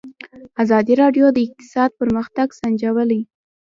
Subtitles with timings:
[0.63, 3.21] ازادي راډیو د اقتصاد پرمختګ سنجولی.